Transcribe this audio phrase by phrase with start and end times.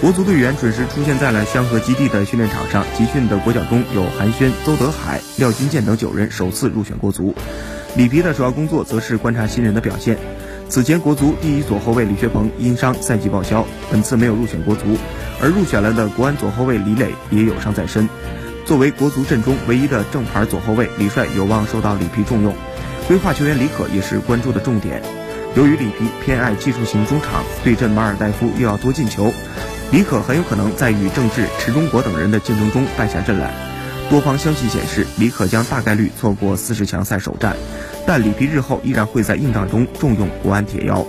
[0.00, 7.34] 国足队员准时出现在了香河基地的训练场上，集训的国脚中有韩轩、邹德海、廖军健等九人首次入选国足。
[7.96, 10.16] 里皮的主要工作则是观察新人的表现。
[10.70, 14.96] 此前国足第一左后卫李学鹏因伤赛季报销，本次没有入选国足，
[15.42, 18.08] 而入选了的国安左后卫李磊也有伤在身。
[18.64, 22.54] 作为国足阵中唯一的正牌左后卫，李帅有望受到里皮重用。
[23.06, 25.02] 规划球员李可也是关注的重点。
[25.56, 29.30] 由于里皮偏爱技术型中场，对阵马尔代夫又要多进球。
[29.92, 33.52] 李可很有可能在与郑智、池忠国等人的竞争中败下阵来。
[34.08, 37.56] 多方消息显示，李可将大概率错过四十强赛首战，
[38.06, 41.04] 但里皮日后依然会在硬仗中重用国安铁腰。